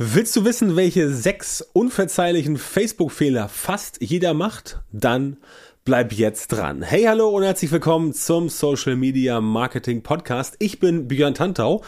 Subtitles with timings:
[0.00, 4.78] Willst du wissen, welche sechs unverzeihlichen Facebook-Fehler fast jeder macht?
[4.92, 5.38] Dann
[5.84, 6.82] bleib jetzt dran.
[6.82, 10.54] Hey, hallo und herzlich willkommen zum Social Media Marketing Podcast.
[10.60, 11.82] Ich bin Björn Tantau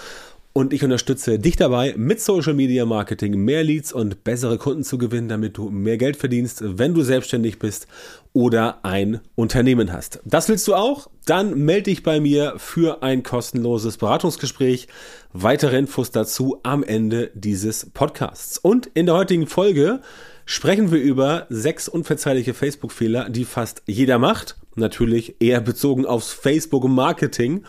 [0.52, 4.98] und ich unterstütze dich dabei, mit Social Media Marketing mehr Leads und bessere Kunden zu
[4.98, 7.86] gewinnen, damit du mehr Geld verdienst, wenn du selbstständig bist
[8.32, 10.20] oder ein Unternehmen hast.
[10.24, 11.08] Das willst du auch?
[11.24, 14.88] Dann melde dich bei mir für ein kostenloses Beratungsgespräch.
[15.32, 18.58] Weitere Infos dazu am Ende dieses Podcasts.
[18.58, 20.00] Und in der heutigen Folge
[20.50, 24.56] sprechen wir über sechs unverzeihliche Facebook-Fehler, die fast jeder macht.
[24.74, 27.62] Natürlich eher bezogen aufs Facebook-Marketing,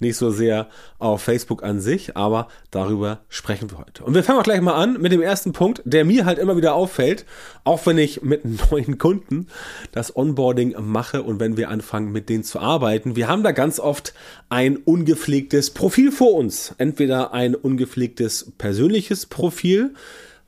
[0.00, 0.68] nicht so sehr
[0.98, 4.04] auf Facebook an sich, aber darüber sprechen wir heute.
[4.04, 6.58] Und wir fangen auch gleich mal an mit dem ersten Punkt, der mir halt immer
[6.58, 7.24] wieder auffällt,
[7.64, 9.46] auch wenn ich mit neuen Kunden
[9.92, 13.16] das Onboarding mache und wenn wir anfangen, mit denen zu arbeiten.
[13.16, 14.12] Wir haben da ganz oft
[14.50, 16.74] ein ungepflegtes Profil vor uns.
[16.76, 19.94] Entweder ein ungepflegtes persönliches Profil,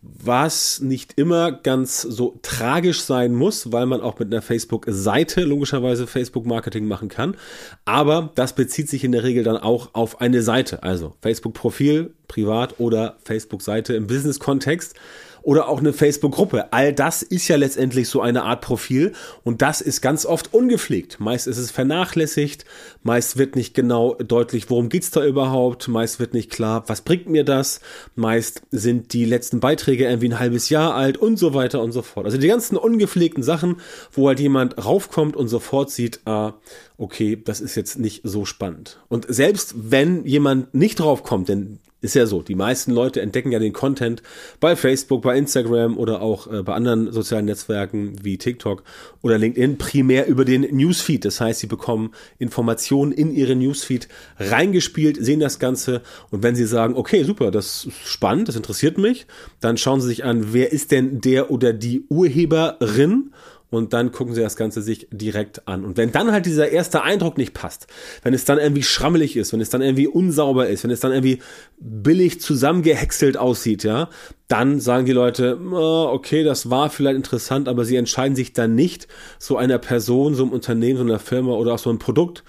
[0.01, 6.07] was nicht immer ganz so tragisch sein muss, weil man auch mit einer Facebook-Seite logischerweise
[6.07, 7.37] Facebook-Marketing machen kann.
[7.85, 12.79] Aber das bezieht sich in der Regel dann auch auf eine Seite, also Facebook-Profil, privat
[12.79, 14.95] oder Facebook-Seite im Business-Kontext
[15.43, 16.73] oder auch eine Facebook-Gruppe.
[16.73, 19.13] All das ist ja letztendlich so eine Art Profil
[19.45, 21.21] und das ist ganz oft ungepflegt.
[21.21, 22.65] Meist ist es vernachlässigt,
[23.03, 27.29] meist wird nicht genau deutlich, worum geht's da überhaupt, meist wird nicht klar, was bringt
[27.29, 27.81] mir das,
[28.15, 32.03] meist sind die letzten Beiträge irgendwie ein halbes Jahr alt und so weiter und so
[32.03, 32.27] fort.
[32.27, 33.77] Also die ganzen ungepflegten Sachen,
[34.13, 36.55] wo halt jemand raufkommt und sofort sieht, ah,
[36.99, 38.99] okay, das ist jetzt nicht so spannend.
[39.09, 43.59] Und selbst wenn jemand nicht draufkommt, denn ist ja so, die meisten Leute entdecken ja
[43.59, 44.23] den Content
[44.61, 48.85] bei Facebook, bei Instagram oder auch äh, bei anderen sozialen Netzwerken wie TikTok
[49.21, 51.25] oder LinkedIn primär über den Newsfeed.
[51.25, 54.07] Das heißt, sie bekommen Informationen in ihren Newsfeed
[54.39, 58.97] reingespielt, sehen das Ganze und wenn sie sagen, okay, super, das ist spannend, das interessiert
[58.97, 59.27] mich,
[59.61, 63.33] dann schauen sie sich an, wer ist denn der oder die Urheberin
[63.71, 65.85] und dann gucken sie das Ganze sich direkt an.
[65.85, 67.87] Und wenn dann halt dieser erste Eindruck nicht passt,
[68.23, 71.13] wenn es dann irgendwie schrammelig ist, wenn es dann irgendwie unsauber ist, wenn es dann
[71.13, 71.41] irgendwie
[71.79, 74.09] billig zusammengehäckselt aussieht, ja,
[74.49, 79.07] dann sagen die Leute, okay, das war vielleicht interessant, aber sie entscheiden sich dann nicht,
[79.39, 82.45] so einer Person, so einem Unternehmen, so einer Firma oder auch so einem Produkt,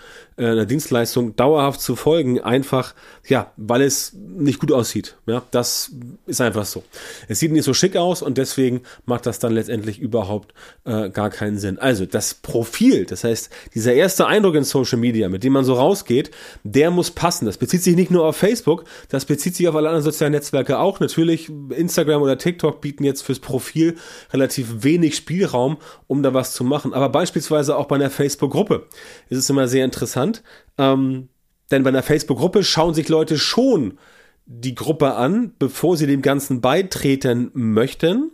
[0.46, 2.94] einer Dienstleistung dauerhaft zu folgen, einfach,
[3.28, 5.18] ja, weil es nicht gut aussieht.
[5.26, 5.92] Ja, das
[6.26, 6.84] ist einfach so.
[7.28, 10.54] Es sieht nicht so schick aus und deswegen macht das dann letztendlich überhaupt
[10.86, 11.78] äh, gar keinen Sinn.
[11.78, 15.74] Also das Profil, das heißt, dieser erste Eindruck in Social Media, mit dem man so
[15.74, 16.32] rausgeht,
[16.64, 17.46] der muss passen.
[17.46, 20.80] Das bezieht sich nicht nur auf Facebook, das bezieht sich auf alle anderen sozialen Netzwerke
[20.80, 21.00] auch.
[21.00, 23.98] Natürlich Instagram oder TikTok bieten jetzt fürs Profil
[24.32, 26.94] relativ wenig Spielraum, um da was zu machen.
[26.94, 28.86] Aber beispielsweise auch bei einer Facebook-Gruppe
[29.30, 30.29] ist es immer sehr interessant.
[30.78, 31.30] Ähm,
[31.72, 33.98] denn bei einer Facebook-Gruppe schauen sich Leute schon
[34.46, 38.32] die Gruppe an, bevor sie dem Ganzen beitreten möchten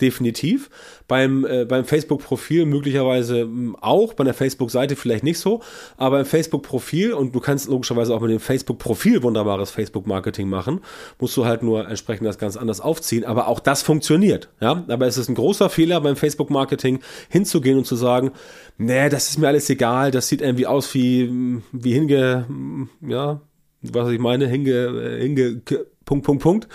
[0.00, 0.70] definitiv.
[1.08, 5.60] Beim, äh, beim Facebook-Profil möglicherweise hm, auch, bei der Facebook-Seite vielleicht nicht so,
[5.96, 10.80] aber im Facebook-Profil, und du kannst logischerweise auch mit dem Facebook-Profil wunderbares Facebook-Marketing machen,
[11.18, 14.84] musst du halt nur entsprechend das ganz anders aufziehen, aber auch das funktioniert, ja.
[14.88, 18.32] Aber es ist ein großer Fehler beim Facebook-Marketing hinzugehen und zu sagen,
[18.78, 22.88] nee, das ist mir alles egal, das sieht irgendwie aus wie, hm, wie hinge, hm,
[23.06, 23.40] ja,
[23.82, 25.62] was ich meine, hinge, äh, hinge,
[26.10, 26.68] Punkt, Punkt, Punkt.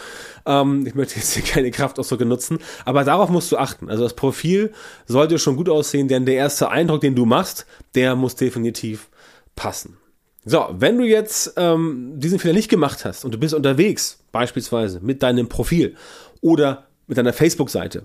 [0.45, 3.89] Ähm, ich möchte jetzt hier keine Kraftausdrücke nutzen, aber darauf musst du achten.
[3.89, 4.71] Also das Profil
[5.07, 7.65] sollte schon gut aussehen, denn der erste Eindruck, den du machst,
[7.95, 9.09] der muss definitiv
[9.57, 9.97] passen.
[10.45, 15.01] So, wenn du jetzt ähm, diesen Fehler nicht gemacht hast und du bist unterwegs, beispielsweise
[15.01, 15.95] mit deinem Profil
[16.39, 18.03] oder mit deiner Facebook-Seite,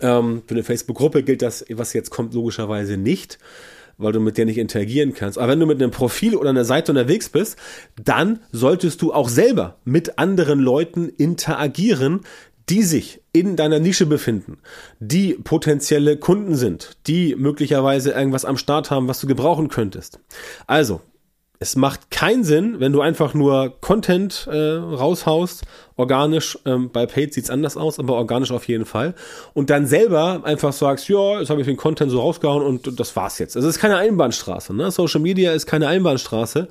[0.00, 3.38] ähm, für eine Facebook-Gruppe gilt das, was jetzt kommt, logischerweise nicht
[3.98, 5.38] weil du mit der nicht interagieren kannst.
[5.38, 7.56] Aber wenn du mit einem Profil oder einer Seite unterwegs bist,
[8.02, 12.20] dann solltest du auch selber mit anderen Leuten interagieren,
[12.68, 14.58] die sich in deiner Nische befinden,
[14.98, 20.18] die potenzielle Kunden sind, die möglicherweise irgendwas am Start haben, was du gebrauchen könntest.
[20.66, 21.00] Also,
[21.58, 25.64] es macht keinen Sinn, wenn du einfach nur Content äh, raushaust,
[25.96, 29.14] organisch, ähm, bei Paid sieht's anders aus, aber organisch auf jeden Fall,
[29.54, 33.16] und dann selber einfach sagst, ja, jetzt habe ich den Content so rausgehauen und das
[33.16, 33.56] war's jetzt.
[33.56, 34.74] Also es ist keine Einbahnstraße.
[34.74, 34.90] Ne?
[34.90, 36.68] Social Media ist keine Einbahnstraße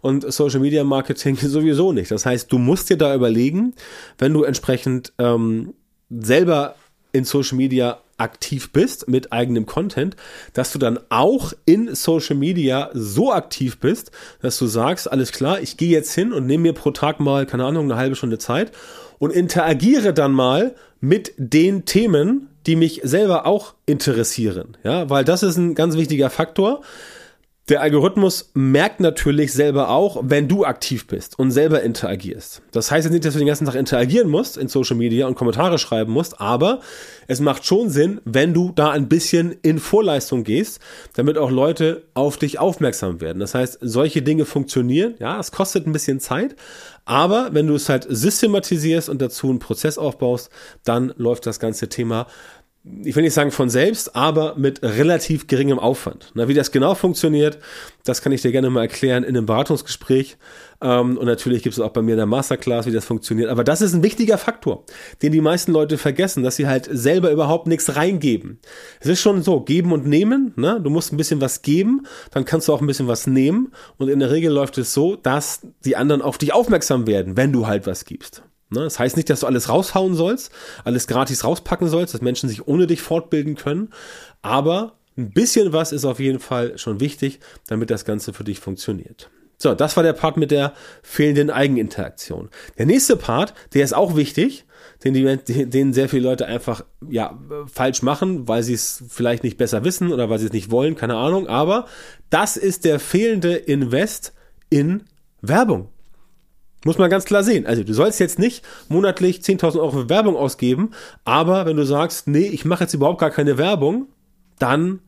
[0.00, 2.10] und Social Media Marketing sowieso nicht.
[2.10, 3.74] Das heißt, du musst dir da überlegen,
[4.18, 5.74] wenn du entsprechend ähm,
[6.10, 6.76] selber
[7.12, 10.16] in Social Media aktiv bist mit eigenem Content,
[10.52, 14.10] dass du dann auch in Social Media so aktiv bist,
[14.42, 17.46] dass du sagst, alles klar, ich gehe jetzt hin und nehme mir pro Tag mal,
[17.46, 18.72] keine Ahnung, eine halbe Stunde Zeit
[19.18, 24.76] und interagiere dann mal mit den Themen, die mich selber auch interessieren.
[24.82, 26.82] Ja, weil das ist ein ganz wichtiger Faktor
[27.68, 32.62] Der Algorithmus merkt natürlich selber auch, wenn du aktiv bist und selber interagierst.
[32.72, 35.34] Das heißt jetzt nicht, dass du den ganzen Tag interagieren musst in Social Media und
[35.34, 36.80] Kommentare schreiben musst, aber
[37.26, 40.80] es macht schon Sinn, wenn du da ein bisschen in Vorleistung gehst,
[41.12, 43.38] damit auch Leute auf dich aufmerksam werden.
[43.38, 45.14] Das heißt, solche Dinge funktionieren.
[45.18, 46.56] Ja, es kostet ein bisschen Zeit,
[47.04, 50.50] aber wenn du es halt systematisierst und dazu einen Prozess aufbaust,
[50.84, 52.26] dann läuft das ganze Thema
[53.04, 56.30] ich will nicht sagen von selbst, aber mit relativ geringem Aufwand.
[56.34, 57.58] Na, wie das genau funktioniert,
[58.04, 60.36] das kann ich dir gerne mal erklären in einem Beratungsgespräch.
[60.80, 63.50] Ähm, und natürlich gibt es auch bei mir in der Masterclass, wie das funktioniert.
[63.50, 64.84] Aber das ist ein wichtiger Faktor,
[65.22, 68.60] den die meisten Leute vergessen, dass sie halt selber überhaupt nichts reingeben.
[69.00, 70.52] Es ist schon so, geben und nehmen.
[70.56, 70.80] Ne?
[70.82, 73.72] Du musst ein bisschen was geben, dann kannst du auch ein bisschen was nehmen.
[73.98, 77.52] Und in der Regel läuft es so, dass die anderen auf dich aufmerksam werden, wenn
[77.52, 78.42] du halt was gibst.
[78.70, 78.80] Ne?
[78.80, 80.52] Das heißt nicht, dass du alles raushauen sollst,
[80.84, 83.90] alles gratis rauspacken sollst, dass Menschen sich ohne dich fortbilden können,
[84.42, 88.60] aber ein bisschen was ist auf jeden Fall schon wichtig, damit das Ganze für dich
[88.60, 89.30] funktioniert.
[89.60, 90.72] So, das war der Part mit der
[91.02, 92.48] fehlenden Eigeninteraktion.
[92.78, 94.64] Der nächste Part, der ist auch wichtig,
[95.02, 97.36] den, die, den sehr viele Leute einfach ja
[97.66, 100.94] falsch machen, weil sie es vielleicht nicht besser wissen oder weil sie es nicht wollen,
[100.94, 101.48] keine Ahnung.
[101.48, 101.86] Aber
[102.30, 104.32] das ist der fehlende Invest
[104.70, 105.02] in
[105.40, 105.88] Werbung.
[106.84, 107.66] Muss man ganz klar sehen.
[107.66, 110.92] Also du sollst jetzt nicht monatlich 10.000 Euro für Werbung ausgeben,
[111.24, 114.06] aber wenn du sagst, nee, ich mache jetzt überhaupt gar keine Werbung,
[114.58, 115.00] dann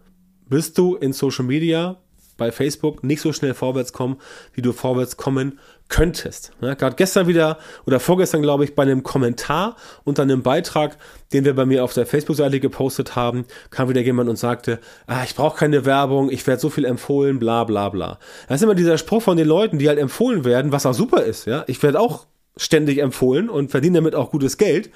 [0.48, 1.96] bist du in Social Media
[2.40, 4.16] bei Facebook nicht so schnell vorwärts kommen,
[4.54, 5.60] wie du vorwärts kommen
[5.90, 6.52] könntest.
[6.62, 10.96] Ja, Gerade gestern wieder oder vorgestern, glaube ich, bei einem Kommentar unter einem Beitrag,
[11.34, 15.22] den wir bei mir auf der Facebook-Seite gepostet haben, kam wieder jemand und sagte, ah,
[15.22, 18.18] ich brauche keine Werbung, ich werde so viel empfohlen, bla bla bla.
[18.48, 21.22] Das ist immer dieser Spruch von den Leuten, die halt empfohlen werden, was auch super
[21.22, 21.44] ist.
[21.44, 22.26] Ja, Ich werde auch
[22.56, 24.90] ständig empfohlen und verdiene damit auch gutes Geld.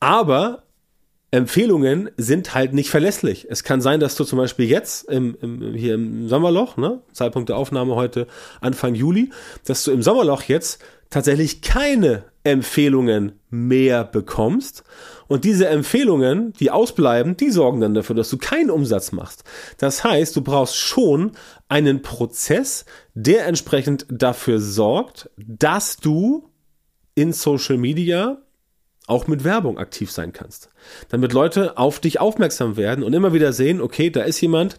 [0.00, 0.62] Aber
[1.30, 3.46] Empfehlungen sind halt nicht verlässlich.
[3.50, 7.50] Es kann sein, dass du zum Beispiel jetzt im, im, hier im Sommerloch, ne, Zeitpunkt
[7.50, 8.26] der Aufnahme heute
[8.60, 9.30] Anfang Juli,
[9.66, 14.84] dass du im Sommerloch jetzt tatsächlich keine Empfehlungen mehr bekommst.
[15.26, 19.44] Und diese Empfehlungen, die ausbleiben, die sorgen dann dafür, dass du keinen Umsatz machst.
[19.76, 21.32] Das heißt, du brauchst schon
[21.68, 26.48] einen Prozess, der entsprechend dafür sorgt, dass du
[27.14, 28.38] in Social Media
[29.08, 30.70] auch mit Werbung aktiv sein kannst.
[31.08, 34.76] Damit Leute auf dich aufmerksam werden und immer wieder sehen, okay, da ist jemand,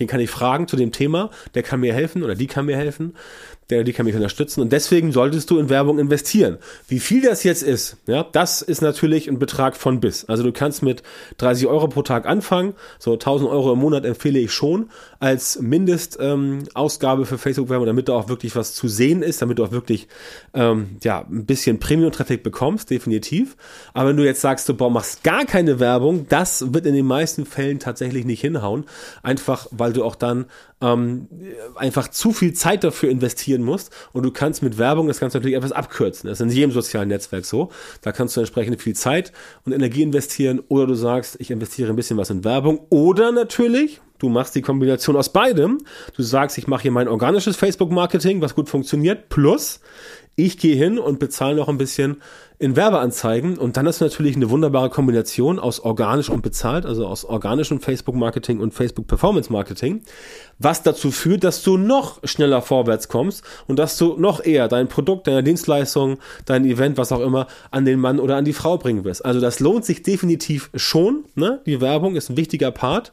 [0.00, 2.76] den kann ich fragen zu dem Thema, der kann mir helfen oder die kann mir
[2.76, 3.14] helfen
[3.70, 4.60] der, die kann mich unterstützen.
[4.60, 6.58] Und deswegen solltest du in Werbung investieren.
[6.88, 10.24] Wie viel das jetzt ist, ja, das ist natürlich ein Betrag von bis.
[10.26, 11.02] Also du kannst mit
[11.38, 12.74] 30 Euro pro Tag anfangen.
[12.98, 18.14] So 1000 Euro im Monat empfehle ich schon als Mindestausgabe ähm, für Facebook-Werbung, damit da
[18.14, 20.08] auch wirklich was zu sehen ist, damit du auch wirklich
[20.54, 23.56] ähm, ja, ein bisschen Premium-Traffic bekommst, definitiv.
[23.94, 27.06] Aber wenn du jetzt sagst, du boah, machst gar keine Werbung, das wird in den
[27.06, 28.84] meisten Fällen tatsächlich nicht hinhauen.
[29.22, 30.46] Einfach, weil du auch dann
[30.80, 31.28] ähm,
[31.74, 35.56] einfach zu viel Zeit dafür investieren musst und du kannst mit Werbung das Ganze natürlich
[35.56, 36.28] etwas abkürzen.
[36.28, 37.70] Das ist in jedem sozialen Netzwerk so.
[38.02, 39.32] Da kannst du entsprechend viel Zeit
[39.64, 44.00] und Energie investieren oder du sagst, ich investiere ein bisschen was in Werbung oder natürlich,
[44.20, 45.78] Du machst die Kombination aus beidem.
[46.14, 49.80] Du sagst, ich mache hier mein organisches Facebook-Marketing, was gut funktioniert, plus
[50.36, 52.22] ich gehe hin und bezahle noch ein bisschen
[52.60, 57.24] in Werbeanzeigen und dann ist natürlich eine wunderbare Kombination aus organisch und bezahlt, also aus
[57.24, 60.02] organischem Facebook-Marketing und Facebook-Performance-Marketing,
[60.58, 64.88] was dazu führt, dass du noch schneller vorwärts kommst und dass du noch eher dein
[64.88, 68.76] Produkt, deine Dienstleistung, dein Event, was auch immer, an den Mann oder an die Frau
[68.76, 69.24] bringen wirst.
[69.24, 71.24] Also das lohnt sich definitiv schon.
[71.36, 71.62] Ne?
[71.64, 73.12] Die Werbung ist ein wichtiger Part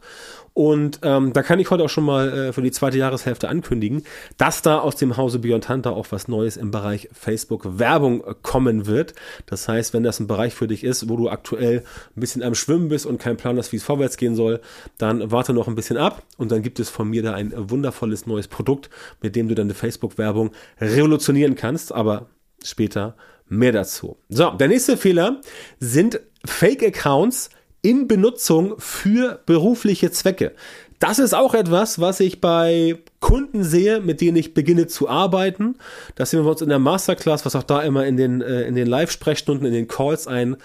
[0.57, 4.01] und ähm, da kann ich heute auch schon mal äh, für die zweite Jahreshälfte ankündigen,
[4.37, 8.87] dass da aus dem Hause Beyond Hunter auch was Neues im Bereich Facebook Werbung kommen
[8.87, 9.13] wird.
[9.45, 11.83] Das heißt, wenn das ein Bereich für dich ist, wo du aktuell
[12.15, 14.59] ein bisschen am Schwimmen bist und keinen Plan hast, wie es vorwärts gehen soll,
[14.97, 18.25] dann warte noch ein bisschen ab und dann gibt es von mir da ein wundervolles
[18.25, 18.89] neues Produkt,
[19.21, 20.49] mit dem du deine Facebook-Werbung
[20.81, 21.93] revolutionieren kannst.
[21.93, 22.29] Aber
[22.63, 23.15] später
[23.47, 24.17] mehr dazu.
[24.27, 25.39] So, der nächste Fehler
[25.79, 30.53] sind Fake-Accounts, in Benutzung für berufliche Zwecke.
[30.99, 35.75] Das ist auch etwas, was ich bei Kunden sehe, mit denen ich beginne zu arbeiten.
[36.15, 38.73] Das sehen wir uns in der Masterclass, was auch da immer in den, äh, in
[38.73, 40.57] den Live-Sprechstunden, in den Calls ein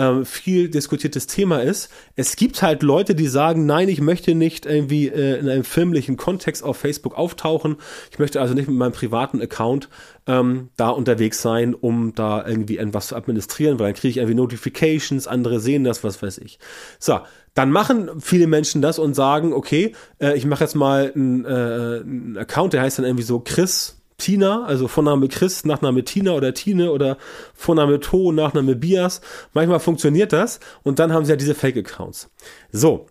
[0.00, 1.90] äh, viel diskutiertes Thema ist.
[2.16, 6.16] Es gibt halt Leute, die sagen, nein, ich möchte nicht irgendwie äh, in einem filmlichen
[6.16, 7.76] Kontext auf Facebook auftauchen.
[8.10, 9.90] Ich möchte also nicht mit meinem privaten Account
[10.26, 14.36] ähm, da unterwegs sein, um da irgendwie etwas zu administrieren, weil dann kriege ich irgendwie
[14.36, 16.58] Notifications, andere sehen das, was weiß ich.
[16.98, 17.20] So,
[17.52, 21.48] dann machen viele Menschen das und sagen, okay, äh, ich mache jetzt mal einen, äh,
[21.48, 26.54] einen Account, der heißt dann irgendwie so Chris Tina, also Vorname Chris, Nachname Tina oder
[26.54, 27.18] Tine oder
[27.54, 29.20] Vorname To, Nachname Bias.
[29.52, 32.30] Manchmal funktioniert das und dann haben sie ja diese Fake-Accounts.
[32.70, 33.06] So.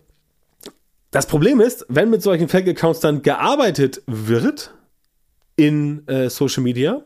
[1.12, 4.74] Das Problem ist, wenn mit solchen Fake-Accounts dann gearbeitet wird
[5.56, 7.04] in äh, Social Media,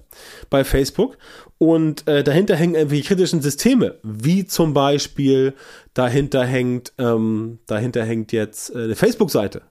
[0.49, 1.17] bei Facebook,
[1.57, 5.53] und äh, dahinter hängen irgendwelche kritischen Systeme, wie zum Beispiel
[5.93, 9.61] dahinter hängt, ähm, dahinter hängt jetzt äh, eine Facebook-Seite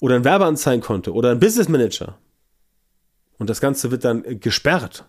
[0.00, 2.18] oder ein Werbeanzeigenkonto oder ein Business Manager.
[3.40, 5.06] Und das Ganze wird dann gesperrt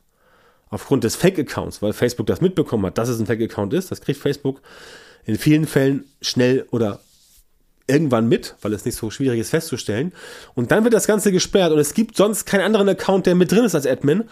[0.69, 3.91] aufgrund des Fake-Accounts, weil Facebook das mitbekommen hat, dass es ein Fake-Account ist.
[3.91, 4.61] Das kriegt Facebook
[5.25, 7.01] in vielen Fällen schnell oder
[7.87, 10.13] irgendwann mit, weil es nicht so schwierig ist festzustellen.
[10.55, 13.51] Und dann wird das Ganze gesperrt und es gibt sonst keinen anderen Account, der mit
[13.51, 14.23] drin ist als Admin.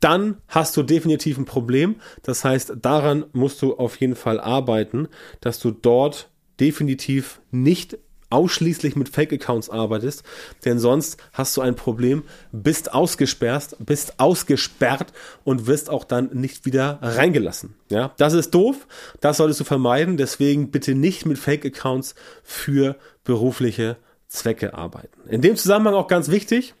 [0.00, 1.96] Dann hast du definitiv ein Problem.
[2.24, 5.08] Das heißt, daran musst du auf jeden Fall arbeiten,
[5.40, 6.28] dass du dort
[6.60, 7.96] definitiv nicht
[8.30, 10.22] ausschließlich mit Fake-Accounts arbeitest,
[10.64, 15.12] denn sonst hast du ein Problem, bist ausgesperrt, bist ausgesperrt
[15.44, 17.74] und wirst auch dann nicht wieder reingelassen.
[17.88, 18.86] Ja, das ist doof,
[19.20, 23.96] das solltest du vermeiden, deswegen bitte nicht mit Fake-Accounts für berufliche
[24.28, 25.28] Zwecke arbeiten.
[25.28, 26.74] In dem Zusammenhang auch ganz wichtig,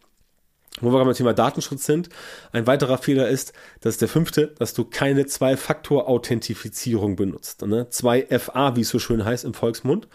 [0.80, 2.10] wo wir beim Thema Datenschutz sind.
[2.52, 7.62] Ein weiterer Fehler ist, das ist der fünfte, dass du keine Zwei-Faktor-Authentifizierung benutzt.
[7.62, 7.86] Ne?
[7.90, 10.06] 2FA, wie es so schön heißt im Volksmund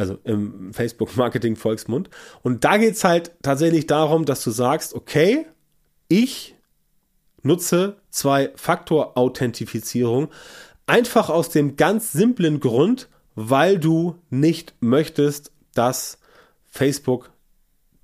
[0.00, 2.10] also im Facebook-Marketing-Volksmund.
[2.42, 5.46] Und da geht es halt tatsächlich darum, dass du sagst, okay,
[6.08, 6.56] ich
[7.42, 10.28] nutze Zwei-Faktor-Authentifizierung
[10.86, 16.18] einfach aus dem ganz simplen Grund, weil du nicht möchtest, dass
[16.66, 17.30] Facebook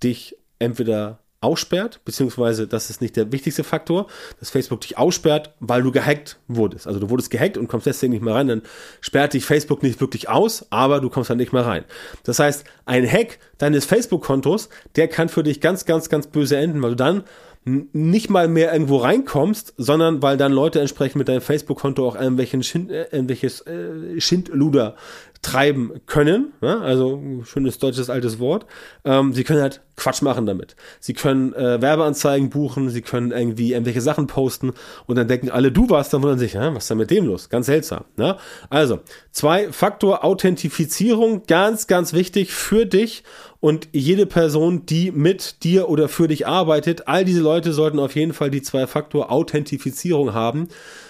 [0.03, 4.07] dich entweder aussperrt, beziehungsweise das ist nicht der wichtigste Faktor,
[4.41, 6.87] dass Facebook dich aussperrt, weil du gehackt wurdest.
[6.87, 8.63] Also du wurdest gehackt und kommst deswegen nicht mehr rein, dann
[9.01, 11.85] sperrt dich Facebook nicht wirklich aus, aber du kommst dann nicht mehr rein.
[12.25, 16.83] Das heißt, ein Hack deines Facebook-Kontos, der kann für dich ganz, ganz, ganz böse enden,
[16.83, 17.25] weil du dann
[17.67, 22.63] nicht mal mehr irgendwo reinkommst, sondern weil dann Leute entsprechend mit deinem Facebook-Konto auch irgendwelchen
[22.63, 24.95] Schind, äh, irgendwelches äh, Schindluder
[25.43, 26.53] treiben können.
[26.61, 26.79] Ja?
[26.81, 28.67] Also schönes deutsches altes Wort.
[29.05, 30.77] Ähm, sie können halt Quatsch machen damit.
[31.01, 34.73] Sie können äh, Werbeanzeigen buchen, sie können irgendwie irgendwelche Sachen posten
[35.07, 37.27] und dann denken alle, du warst, dann wundern sich, ja, was ist denn mit dem
[37.27, 37.49] los?
[37.49, 38.05] Ganz seltsam.
[38.17, 38.39] Ja?
[38.71, 39.01] Also,
[39.33, 43.25] zwei Faktor Authentifizierung, ganz, ganz wichtig für dich
[43.67, 48.15] und jede Person, die mit dir oder für dich arbeitet, all diese Leute sollten auf
[48.15, 50.69] jeden Fall die Zwei-Faktor-Authentifizierung haben,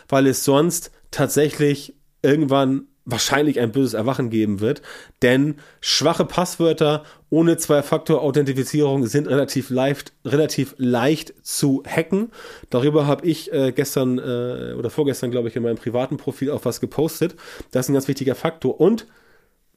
[0.08, 4.80] weil es sonst tatsächlich irgendwann wahrscheinlich ein böses Erwachen geben wird,
[5.20, 12.30] denn schwache Passwörter ohne Zwei-Faktor-Authentifizierung sind relativ leicht, relativ leicht zu hacken.
[12.70, 16.64] Darüber habe ich äh, gestern äh, oder vorgestern, glaube ich, in meinem privaten Profil auch
[16.64, 17.36] was gepostet.
[17.70, 19.06] Das ist ein ganz wichtiger Faktor und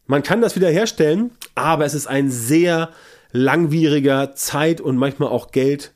[0.10, 2.90] man kann das wiederherstellen, aber es ist ein sehr
[3.32, 5.94] langwieriger Zeit und manchmal auch Geld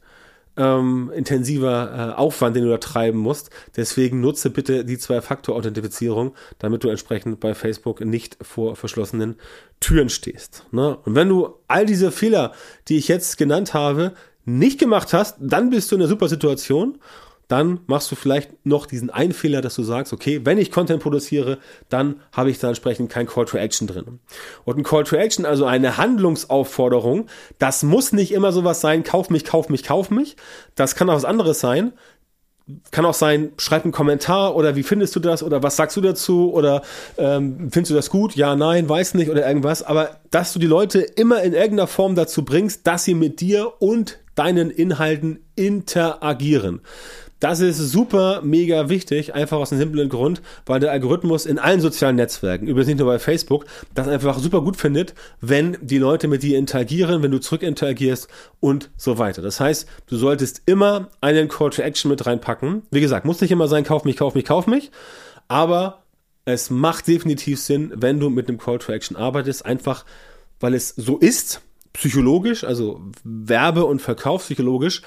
[0.55, 3.50] ähm, intensiver äh, Aufwand, den du da treiben musst.
[3.75, 9.38] Deswegen nutze bitte die Zwei-Faktor-Authentifizierung, damit du entsprechend bei Facebook nicht vor verschlossenen
[9.79, 10.67] Türen stehst.
[10.70, 10.96] Ne?
[10.96, 12.51] Und wenn du all diese Fehler,
[12.89, 14.13] die ich jetzt genannt habe,
[14.46, 17.00] nicht gemacht hast, dann bist du in einer super Situation
[17.47, 21.01] dann machst du vielleicht noch diesen einen Fehler, dass du sagst, okay, wenn ich Content
[21.01, 21.59] produziere,
[21.89, 24.19] dann habe ich da entsprechend kein Call to Action drin.
[24.65, 27.27] Und ein Call to Action, also eine Handlungsaufforderung,
[27.59, 30.35] das muss nicht immer sowas sein, kauf mich, kauf mich, kauf mich.
[30.75, 31.93] Das kann auch was anderes sein.
[32.91, 36.01] Kann auch sein, schreib einen Kommentar oder wie findest du das oder was sagst du
[36.01, 36.81] dazu oder
[37.17, 38.38] ähm, findest du das gut?
[38.38, 39.83] Ja, nein, weiß nicht oder irgendwas.
[39.83, 43.73] Aber dass du die Leute immer in irgendeiner Form dazu bringst, dass sie mit dir
[43.79, 46.81] und deinen Inhalten interagieren.
[47.43, 51.81] Das ist super mega wichtig, einfach aus einem simplen Grund, weil der Algorithmus in allen
[51.81, 56.29] sozialen Netzwerken, übrigens nicht nur bei Facebook, das einfach super gut findet, wenn die Leute
[56.29, 58.29] mit dir interagieren, wenn du zurück interagierst
[58.62, 59.41] und so weiter.
[59.41, 62.83] Das heißt, du solltest immer einen Call to Action mit reinpacken.
[62.91, 64.89] Wie gesagt, muss nicht immer sein, kauf mich, kauf mich, kauf mich,
[65.50, 66.03] aber
[66.45, 70.05] es macht definitiv Sinn, wenn du mit einem Call to Action arbeitest, einfach
[70.62, 71.59] weil es so ist,
[71.91, 75.01] psychologisch, also Werbe- und Verkaufspsychologisch,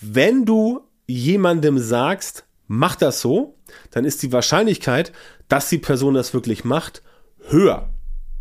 [0.00, 3.56] wenn du jemandem sagst, mach das so,
[3.90, 5.12] dann ist die Wahrscheinlichkeit,
[5.48, 7.02] dass die Person das wirklich macht,
[7.48, 7.90] höher.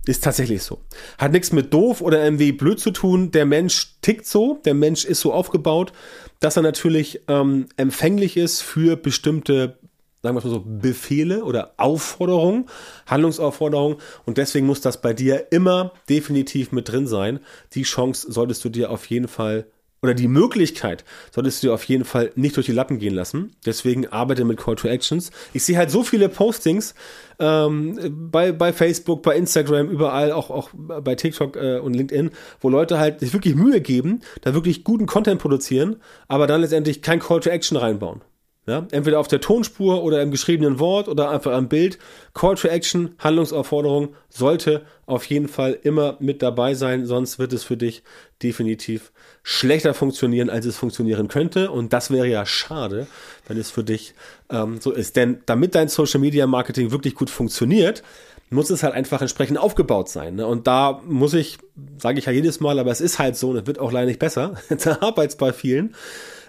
[0.06, 0.82] Ist tatsächlich so.
[1.18, 3.32] Hat nichts mit doof oder irgendwie blöd zu tun.
[3.32, 5.94] Der Mensch tickt so, der Mensch ist so aufgebaut,
[6.42, 9.78] dass er natürlich ähm, empfänglich ist für bestimmte,
[10.22, 12.66] sagen wir mal so, Befehle oder Aufforderungen,
[13.06, 13.98] Handlungsaufforderungen.
[14.26, 17.40] Und deswegen muss das bei dir immer definitiv mit drin sein.
[17.74, 19.68] Die Chance solltest du dir auf jeden Fall
[20.04, 23.56] oder die Möglichkeit solltest du dir auf jeden Fall nicht durch die Lappen gehen lassen.
[23.66, 25.32] Deswegen arbeite mit Call to Actions.
[25.54, 26.94] Ich sehe halt so viele Postings
[27.40, 27.98] ähm,
[28.30, 33.00] bei, bei Facebook, bei Instagram, überall, auch, auch bei TikTok äh, und LinkedIn, wo Leute
[33.00, 35.96] halt sich wirklich Mühe geben, da wirklich guten Content produzieren,
[36.28, 38.22] aber dann letztendlich kein Call to Action reinbauen.
[38.66, 41.98] Ja, entweder auf der Tonspur oder im geschriebenen Wort oder einfach am Bild.
[42.34, 47.64] Call to Action, Handlungsaufforderung sollte auf jeden Fall immer mit dabei sein, sonst wird es
[47.66, 48.04] für dich
[48.42, 49.12] definitiv
[49.44, 51.70] schlechter funktionieren, als es funktionieren könnte.
[51.70, 53.08] Und das wäre ja schade,
[53.48, 54.14] wenn es für dich
[54.50, 55.16] ähm, so ist.
[55.16, 58.04] Denn damit dein Social Media Marketing wirklich gut funktioniert,
[58.50, 60.36] muss es halt einfach entsprechend aufgebaut sein.
[60.36, 60.48] Ne?
[60.48, 61.58] Und da muss ich,
[61.98, 64.08] sage ich ja jedes Mal, aber es ist halt so und es wird auch leider
[64.08, 64.56] nicht besser.
[64.84, 65.94] da arbeitet es bei vielen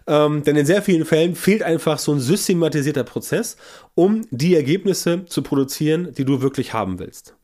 [0.06, 3.56] ähm, denn in sehr vielen Fällen fehlt einfach so ein systematisierter Prozess,
[3.94, 7.34] um die Ergebnisse zu produzieren, die du wirklich haben willst.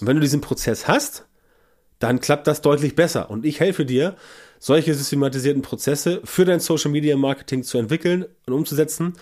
[0.00, 1.26] Und wenn du diesen Prozess hast,
[2.00, 3.30] dann klappt das deutlich besser.
[3.30, 4.16] Und ich helfe dir,
[4.64, 9.12] solche systematisierten Prozesse für dein Social Media Marketing zu entwickeln und umzusetzen.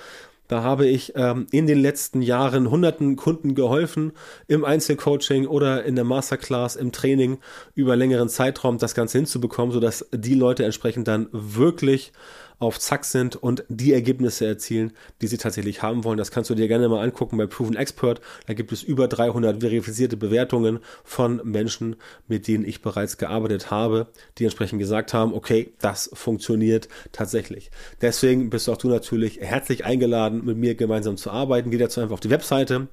[0.47, 4.13] Da habe ich ähm, in den letzten Jahren hunderten Kunden geholfen,
[4.47, 7.39] im Einzelcoaching oder in der Masterclass, im Training
[7.75, 12.13] über längeren Zeitraum das Ganze hinzubekommen, sodass die Leute entsprechend dann wirklich
[12.63, 16.17] auf Zack sind und die Ergebnisse erzielen, die sie tatsächlich haben wollen.
[16.17, 18.21] Das kannst du dir gerne mal angucken bei Proven Expert.
[18.47, 21.97] Da gibt es über 300 verifizierte Bewertungen von Menschen,
[22.29, 24.07] mit denen ich bereits gearbeitet habe,
[24.39, 27.73] die entsprechend gesagt haben, okay, das funktioniert tatsächlich.
[28.01, 31.73] Deswegen bist auch du natürlich herzlich eingeladen, mit mir gemeinsam zu arbeiten.
[31.73, 32.87] Geh dazu einfach auf die Webseite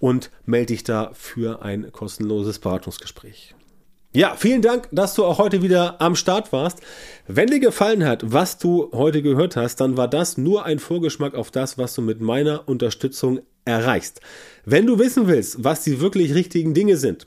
[0.00, 3.54] und melde dich da für ein kostenloses Beratungsgespräch.
[4.16, 6.78] Ja, vielen Dank, dass du auch heute wieder am Start warst.
[7.26, 11.34] Wenn dir gefallen hat, was du heute gehört hast, dann war das nur ein Vorgeschmack
[11.34, 14.20] auf das, was du mit meiner Unterstützung erreichst.
[14.64, 17.26] Wenn du wissen willst, was die wirklich richtigen Dinge sind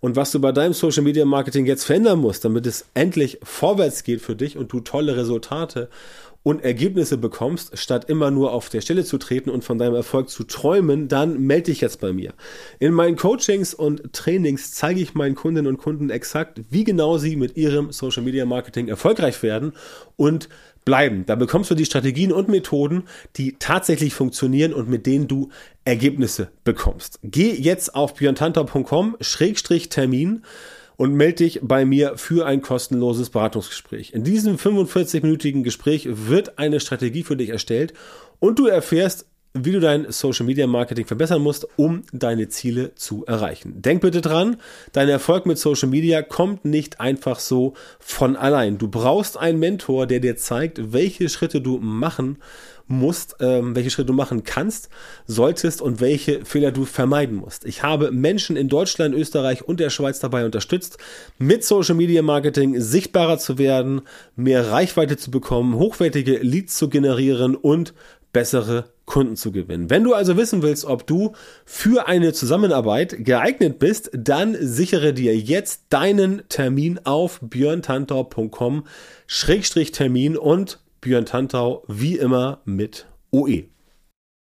[0.00, 4.04] und was du bei deinem Social Media Marketing jetzt verändern musst, damit es endlich vorwärts
[4.04, 5.88] geht für dich und du tolle Resultate
[6.46, 10.30] und Ergebnisse bekommst, statt immer nur auf der Stelle zu treten und von deinem Erfolg
[10.30, 12.34] zu träumen, dann melde dich jetzt bei mir.
[12.78, 17.34] In meinen Coachings und Trainings zeige ich meinen Kundinnen und Kunden exakt, wie genau sie
[17.34, 19.72] mit ihrem Social Media Marketing erfolgreich werden
[20.14, 20.48] und
[20.84, 21.26] bleiben.
[21.26, 25.48] Da bekommst du die Strategien und Methoden, die tatsächlich funktionieren und mit denen du
[25.84, 27.18] Ergebnisse bekommst.
[27.24, 30.44] Geh jetzt auf björntantor.com-termin
[30.96, 34.12] und melde dich bei mir für ein kostenloses Beratungsgespräch.
[34.14, 37.92] In diesem 45-minütigen Gespräch wird eine Strategie für dich erstellt
[38.38, 39.26] und du erfährst,
[39.64, 43.82] wie du dein Social Media Marketing verbessern musst, um deine Ziele zu erreichen.
[43.82, 44.56] Denk bitte dran,
[44.92, 48.78] dein Erfolg mit Social Media kommt nicht einfach so von allein.
[48.78, 52.38] Du brauchst einen Mentor, der dir zeigt, welche Schritte du machen
[52.88, 54.88] musst, ähm, welche Schritte du machen kannst,
[55.26, 57.64] solltest und welche Fehler du vermeiden musst.
[57.64, 60.98] Ich habe Menschen in Deutschland, Österreich und der Schweiz dabei unterstützt,
[61.38, 64.02] mit Social Media Marketing sichtbarer zu werden,
[64.36, 67.92] mehr Reichweite zu bekommen, hochwertige Leads zu generieren und
[68.32, 69.88] bessere Kunden zu gewinnen.
[69.88, 71.32] Wenn du also wissen willst, ob du
[71.64, 81.24] für eine Zusammenarbeit geeignet bist, dann sichere dir jetzt deinen Termin auf björntantor.com-termin und Björn
[81.24, 83.68] Tantau wie immer mit OE.